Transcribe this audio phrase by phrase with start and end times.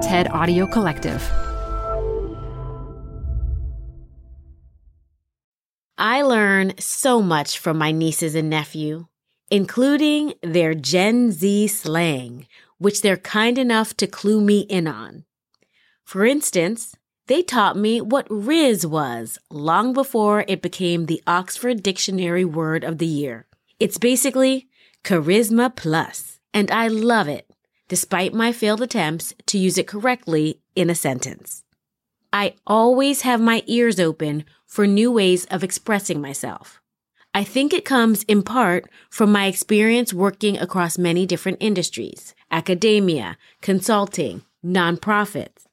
[0.00, 1.22] TED Audio Collective.
[5.98, 9.08] I learn so much from my nieces and nephew,
[9.50, 12.46] including their Gen Z slang,
[12.78, 15.26] which they're kind enough to clue me in on.
[16.02, 16.96] For instance,
[17.26, 22.96] they taught me what Rizz was long before it became the Oxford Dictionary word of
[22.96, 23.46] the year.
[23.78, 24.68] It's basically
[25.04, 27.46] charisma plus, and I love it,
[27.90, 31.62] despite my failed attempts to use it correctly in a sentence.
[32.32, 36.80] I always have my ears open for new ways of expressing myself.
[37.34, 43.36] I think it comes in part from my experience working across many different industries, academia,
[43.60, 45.66] consulting, nonprofits,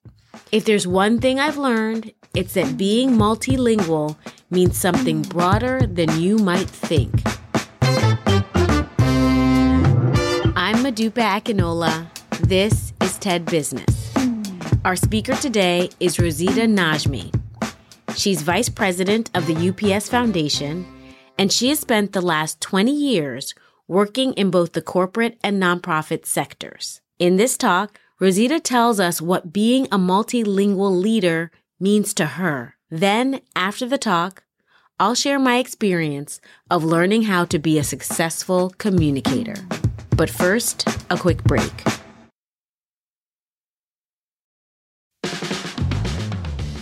[0.51, 4.15] if there's one thing I've learned, it's that being multilingual
[4.49, 7.11] means something broader than you might think.
[10.87, 12.07] I'm Akinola.
[12.47, 14.13] This is TED Business.
[14.85, 17.37] Our speaker today is Rosita Najmi.
[18.15, 20.87] She's vice president of the UPS Foundation,
[21.37, 23.53] and she has spent the last 20 years
[23.89, 27.01] working in both the corporate and nonprofit sectors.
[27.19, 31.51] In this talk, Rosita tells us what being a multilingual leader
[31.81, 32.75] means to her.
[32.89, 34.45] Then, after the talk,
[35.01, 36.39] I'll share my experience
[36.71, 39.55] of learning how to be a successful communicator.
[40.17, 41.71] But first, a quick break.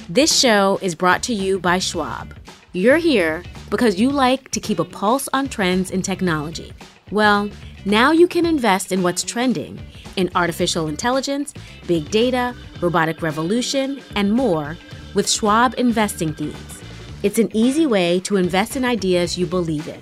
[0.08, 2.34] This show is brought to you by Schwab.
[2.72, 6.72] You're here because you like to keep a pulse on trends in technology.
[7.12, 7.50] Well,
[7.84, 9.82] now you can invest in what's trending
[10.16, 11.54] in artificial intelligence,
[11.88, 14.78] big data, robotic revolution, and more
[15.14, 16.82] with Schwab investing themes.
[17.22, 20.02] It's an easy way to invest in ideas you believe in.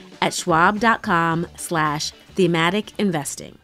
[0.21, 3.57] at schwab.com slash thematic investing.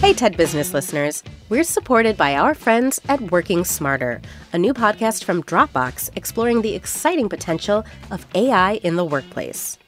[0.00, 1.22] Hey, TED Business listeners.
[1.50, 6.74] We're supported by our friends at Working Smarter, a new podcast from Dropbox exploring the
[6.74, 9.78] exciting potential of AI in the workplace.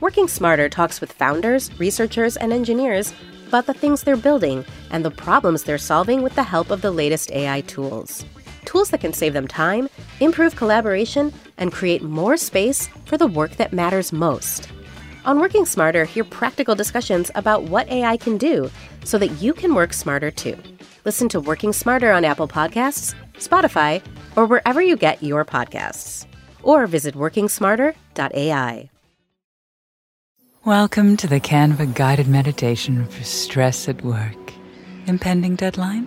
[0.00, 3.14] Working Smarter talks with founders, researchers, and engineers
[3.46, 6.90] about the things they're building and the problems they're solving with the help of the
[6.90, 8.24] latest AI tools.
[8.64, 9.88] Tools that can save them time,
[10.20, 14.68] improve collaboration, and create more space for the work that matters most.
[15.24, 18.70] On Working Smarter, hear practical discussions about what AI can do
[19.04, 20.56] so that you can work smarter too.
[21.04, 24.02] Listen to Working Smarter on Apple Podcasts, Spotify,
[24.36, 26.26] or wherever you get your podcasts.
[26.62, 28.88] Or visit workingsmarter.ai.
[30.64, 34.52] Welcome to the Canva guided meditation for stress at work.
[35.06, 36.06] Impending deadline?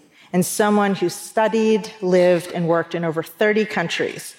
[0.33, 4.35] and someone who studied, lived, and worked in over 30 countries.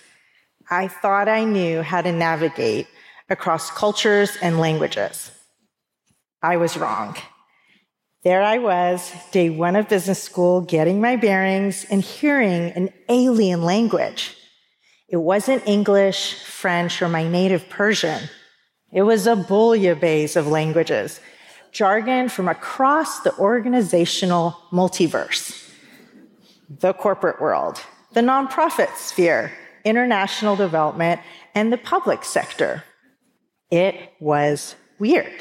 [0.71, 2.87] I thought I knew how to navigate
[3.29, 5.31] across cultures and languages.
[6.43, 7.17] I was wrong.
[8.25, 13.63] There I was, day one of business school, getting my bearings and hearing an alien
[13.63, 14.37] language.
[15.09, 18.31] It wasn't English, French, or my native Persian.
[18.93, 21.21] It was a bouillabaisse of languages,
[21.73, 25.72] jargon from across the organizational multiverse
[26.69, 27.81] the corporate world,
[28.13, 29.53] the nonprofit sphere,
[29.85, 31.21] international development,
[31.55, 32.85] and the public sector.
[33.71, 35.33] It was weird.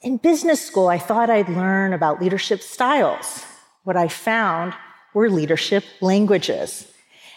[0.00, 3.44] In business school, I thought I'd learn about leadership styles.
[3.84, 4.74] What I found
[5.14, 6.86] were leadership languages.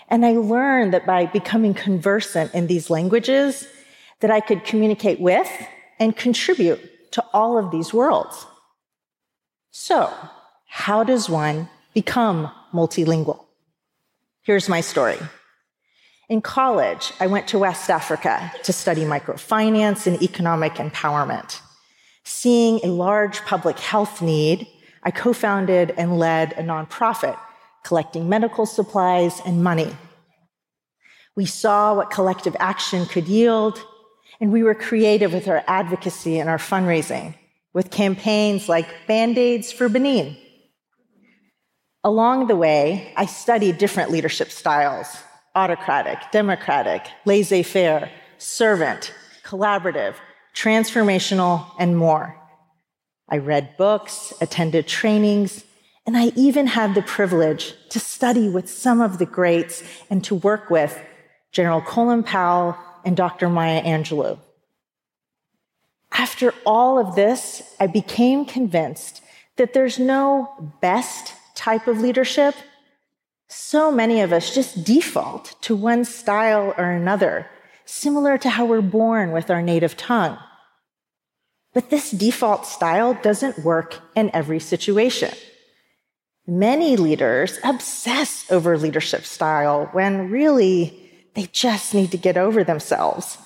[0.10, 3.68] And I learned that by becoming conversant in these languages,
[4.20, 5.50] that I could communicate with
[6.00, 8.46] and contribute to all of these worlds.
[9.72, 10.14] So,
[10.68, 13.46] how does one become multilingual?
[14.44, 15.18] Here's my story.
[16.30, 21.60] In college, I went to West Africa to study microfinance and economic empowerment.
[22.24, 24.68] Seeing a large public health need,
[25.04, 27.38] I co founded and led a nonprofit
[27.84, 29.92] collecting medical supplies and money.
[31.36, 33.84] We saw what collective action could yield,
[34.40, 37.36] and we were creative with our advocacy and our fundraising,
[37.74, 40.38] with campaigns like Band Aids for Benin.
[42.04, 45.08] Along the way, I studied different leadership styles
[45.54, 49.14] autocratic, democratic, laissez faire, servant,
[49.44, 50.16] collaborative,
[50.56, 52.38] transformational, and more.
[53.28, 55.66] I read books, attended trainings,
[56.06, 60.36] and I even had the privilege to study with some of the greats and to
[60.36, 60.98] work with
[61.52, 63.50] General Colin Powell and Dr.
[63.50, 64.40] Maya Angelou.
[66.14, 69.22] After all of this, I became convinced
[69.58, 72.56] that there's no best type of leadership
[73.54, 77.50] so many of us just default to one style or another,
[77.84, 80.38] similar to how we're born with our native tongue.
[81.74, 85.34] But this default style doesn't work in every situation.
[86.48, 93.38] Many leaders obsess over leadership style when really they just need to get over themselves.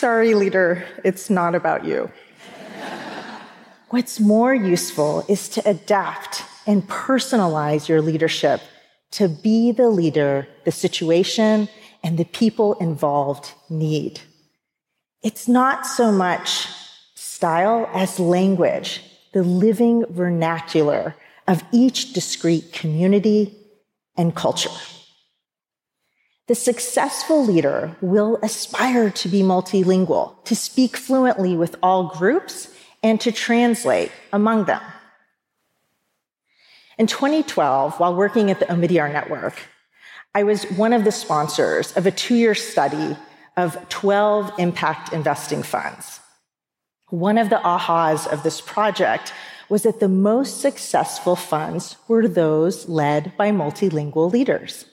[0.00, 2.10] Sorry, leader, it's not about you.
[3.90, 8.62] What's more useful is to adapt and personalize your leadership
[9.10, 11.68] to be the leader the situation
[12.02, 14.22] and the people involved need.
[15.22, 16.68] It's not so much
[17.14, 19.02] style as language,
[19.34, 21.14] the living vernacular
[21.46, 23.54] of each discrete community
[24.16, 24.70] and culture.
[26.50, 32.74] The successful leader will aspire to be multilingual, to speak fluently with all groups
[33.04, 34.82] and to translate among them.
[36.98, 39.62] In 2012, while working at the Omidyar Network,
[40.34, 43.16] I was one of the sponsors of a two year study
[43.56, 46.18] of 12 impact investing funds.
[47.10, 49.32] One of the ahas of this project
[49.68, 54.89] was that the most successful funds were those led by multilingual leaders.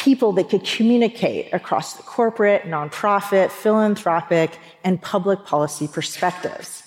[0.00, 6.82] People that could communicate across the corporate, nonprofit, philanthropic, and public policy perspectives.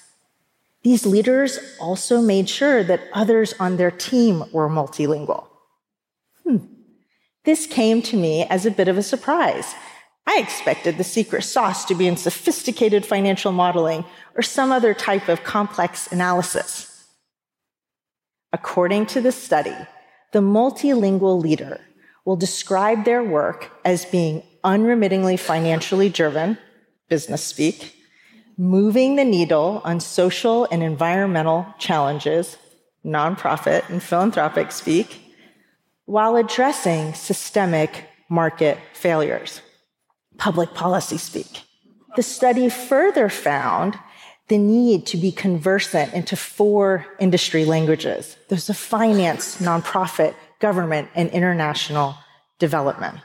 [0.81, 5.45] These leaders also made sure that others on their team were multilingual.
[6.43, 6.57] Hmm.
[7.45, 9.75] This came to me as a bit of a surprise.
[10.25, 14.05] I expected the secret sauce to be in sophisticated financial modeling
[14.35, 17.05] or some other type of complex analysis.
[18.51, 19.77] According to the study,
[20.31, 21.79] the multilingual leader
[22.25, 26.57] will describe their work as being unremittingly financially driven,
[27.09, 27.95] business speak,
[28.57, 32.57] moving the needle on social and environmental challenges,
[33.05, 35.19] nonprofit and philanthropic speak,
[36.05, 39.61] while addressing systemic market failures,
[40.37, 41.61] public policy speak.
[42.15, 43.97] The study further found
[44.47, 48.37] the need to be conversant into four industry languages.
[48.49, 52.15] Those of finance, nonprofit, government, and international
[52.67, 53.17] development.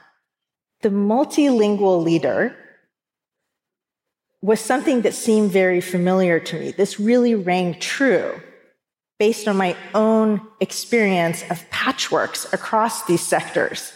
[0.82, 2.56] The multilingual leader
[4.42, 6.72] was something that seemed very familiar to me.
[6.72, 8.32] This really rang true
[9.20, 13.92] based on my own experience of patchworks across these sectors.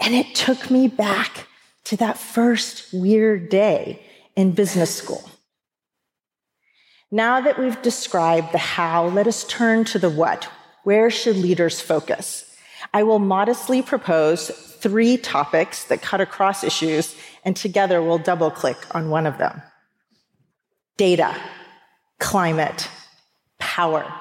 [0.00, 1.48] And it took me back
[1.86, 4.00] to that first weird day
[4.36, 5.28] in business school.
[7.10, 10.48] Now that we've described the how, let us turn to the what.
[10.84, 12.49] Where should leaders focus?
[12.92, 18.78] I will modestly propose three topics that cut across issues and together we'll double click
[18.94, 19.62] on one of them.
[20.96, 21.34] Data,
[22.18, 22.88] climate,
[23.58, 24.12] power.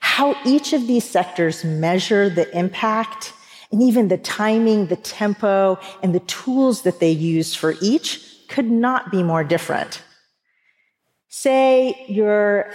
[0.00, 3.32] How each of these sectors measure the impact
[3.72, 8.70] and even the timing, the tempo, and the tools that they use for each could
[8.70, 10.02] not be more different.
[11.28, 12.72] Say you're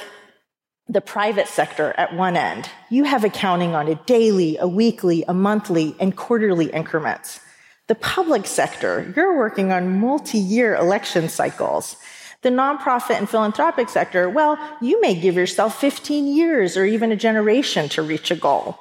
[0.87, 2.69] the private sector at one end.
[2.89, 7.39] You have accounting on a daily, a weekly, a monthly, and quarterly increments.
[7.87, 11.97] The public sector, you're working on multi-year election cycles.
[12.41, 17.15] The nonprofit and philanthropic sector, well, you may give yourself 15 years or even a
[17.15, 18.77] generation to reach a goal.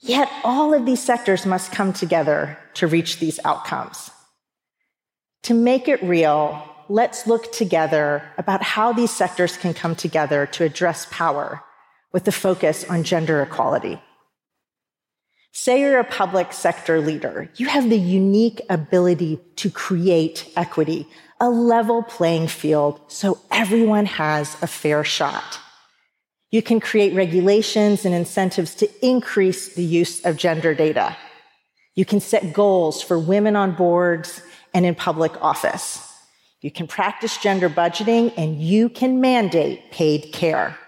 [0.00, 4.10] Yet all of these sectors must come together to reach these outcomes.
[5.44, 10.64] To make it real, let's look together about how these sectors can come together to
[10.64, 11.62] address power,
[12.12, 14.00] with a focus on gender equality.
[15.52, 17.48] Say you're a public sector leader.
[17.56, 21.06] You have the unique ability to create equity,
[21.40, 25.60] a level playing field so everyone has a fair shot.
[26.50, 31.16] You can create regulations and incentives to increase the use of gender data.
[31.94, 34.40] You can set goals for women on boards
[34.72, 36.13] and in public office.
[36.64, 40.78] You can practice gender budgeting and you can mandate paid care.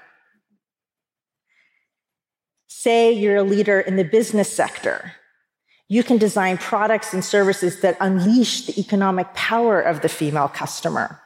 [2.66, 5.12] Say you're a leader in the business sector.
[5.88, 11.20] You can design products and services that unleash the economic power of the female customer.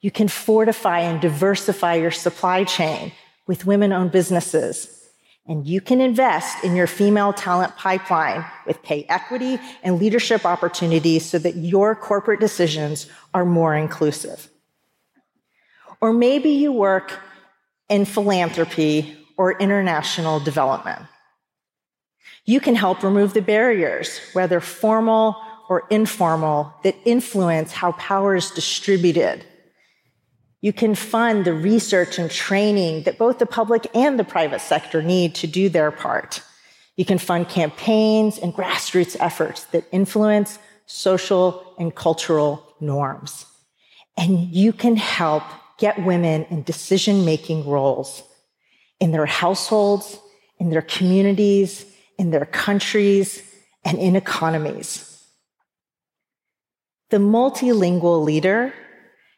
[0.00, 3.12] You can fortify and diversify your supply chain
[3.46, 5.01] with women owned businesses.
[5.46, 11.26] And you can invest in your female talent pipeline with pay equity and leadership opportunities
[11.26, 14.48] so that your corporate decisions are more inclusive.
[16.00, 17.18] Or maybe you work
[17.88, 21.02] in philanthropy or international development.
[22.44, 25.36] You can help remove the barriers, whether formal
[25.68, 29.44] or informal, that influence how power is distributed.
[30.62, 35.02] You can fund the research and training that both the public and the private sector
[35.02, 36.40] need to do their part.
[36.96, 43.44] You can fund campaigns and grassroots efforts that influence social and cultural norms.
[44.16, 45.42] And you can help
[45.78, 48.22] get women in decision making roles
[49.00, 50.16] in their households,
[50.60, 51.84] in their communities,
[52.18, 53.42] in their countries,
[53.84, 55.08] and in economies.
[57.10, 58.72] The multilingual leader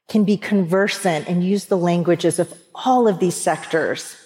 [0.08, 4.16] can be conversant and use the languages of all of these sectors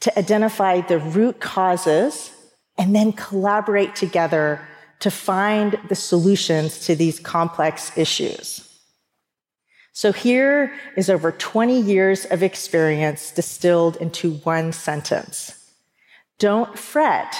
[0.00, 2.30] to identify the root causes
[2.76, 4.60] and then collaborate together
[5.00, 8.64] to find the solutions to these complex issues.
[9.92, 15.72] So here is over 20 years of experience distilled into one sentence.
[16.38, 17.34] Don't fret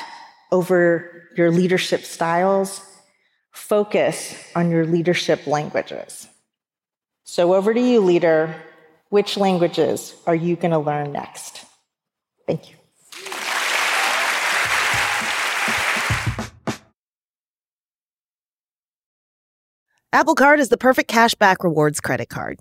[0.50, 2.80] over your leadership styles.
[3.52, 6.27] Focus on your leadership languages.
[7.30, 8.56] So over to you, leader.
[9.11, 11.62] Which languages are you going to learn next?
[12.47, 12.76] Thank you.
[20.11, 22.61] Apple Card is the perfect cashback rewards credit card.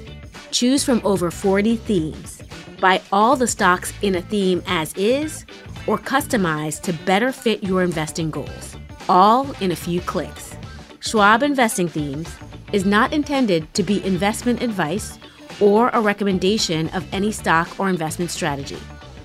[0.51, 2.41] Choose from over 40 themes.
[2.79, 5.45] Buy all the stocks in a theme as is
[5.87, 8.77] or customize to better fit your investing goals,
[9.09, 10.55] all in a few clicks.
[10.99, 12.29] Schwab Investing Themes
[12.71, 15.17] is not intended to be investment advice
[15.59, 18.77] or a recommendation of any stock or investment strategy.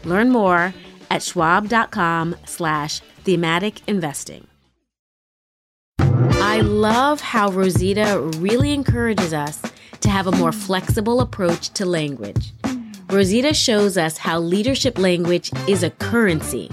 [0.04, 0.72] Learn more
[1.10, 4.46] at schwab.com slash thematic investing.
[5.98, 9.60] I love how Rosita really encourages us
[10.06, 12.52] to have a more flexible approach to language.
[13.10, 16.70] Rosita shows us how leadership language is a currency.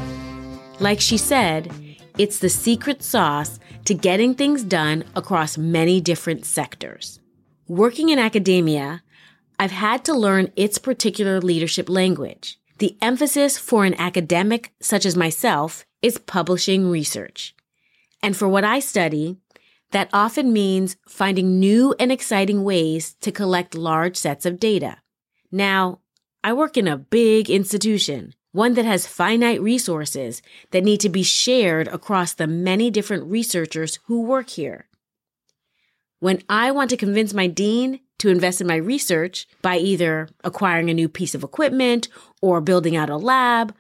[0.80, 1.74] Like she said,
[2.20, 7.20] it's the secret sauce to getting things done across many different sectors.
[7.68, 9.02] Working in academia,
[9.58, 12.60] I've had to learn its particular leadership language.
[12.78, 17.56] The emphasis for an academic such as myself is publishing research.
[18.22, 19.40] And for what I study,
[19.94, 24.98] that often means finding new and exciting ways to collect large sets of data.
[25.52, 26.00] Now,
[26.44, 31.24] I work in a big institution, one that has finite resources that need to be
[31.24, 34.88] shared across the many different researchers who work here.
[36.20, 40.90] When I want to convince my dean to invest in my research by either acquiring
[40.90, 42.08] a new piece of equipment
[42.42, 43.76] or building out a lab,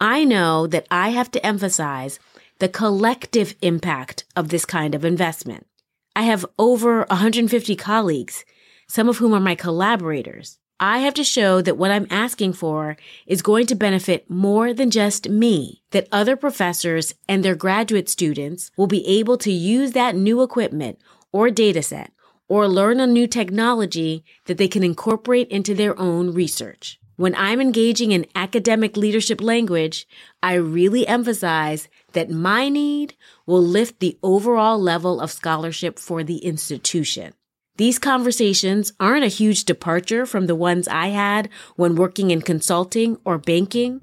[0.00, 2.18] I know that I have to emphasize
[2.58, 5.66] the collective impact of this kind of investment.
[6.14, 8.44] I have over 150 colleagues,
[8.88, 12.98] some of whom are my collaborators, I have to show that what I'm asking for
[13.26, 18.70] is going to benefit more than just me, that other professors and their graduate students
[18.76, 21.00] will be able to use that new equipment
[21.32, 22.08] or dataset
[22.46, 27.00] or learn a new technology that they can incorporate into their own research.
[27.16, 30.06] When I'm engaging in academic leadership language,
[30.42, 33.14] I really emphasize that my need
[33.46, 37.32] will lift the overall level of scholarship for the institution.
[37.78, 43.16] These conversations aren't a huge departure from the ones I had when working in consulting
[43.24, 44.02] or banking,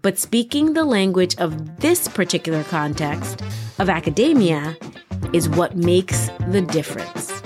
[0.00, 3.42] but speaking the language of this particular context
[3.78, 4.76] of academia
[5.34, 7.42] is what makes the difference.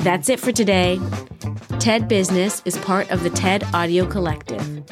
[0.00, 0.98] That's it for today.
[1.78, 4.82] TED Business is part of the TED Audio Collective.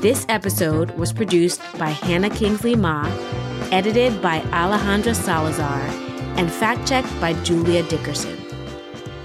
[0.00, 3.04] This episode was produced by Hannah Kingsley Ma,
[3.70, 5.80] edited by Alejandra Salazar,
[6.38, 8.38] and fact checked by Julia Dickerson.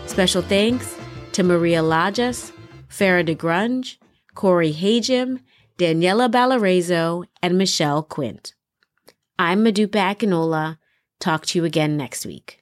[0.06, 0.98] Special thanks
[1.32, 2.52] to Maria Lajas,
[2.90, 3.98] Farrah DeGrange,
[4.34, 5.40] Corey Hajim,
[5.78, 8.54] Daniela Balarezo, and Michelle Quint.
[9.40, 10.78] I'm Modupe Akinola.
[11.22, 12.62] Talk to you again next week.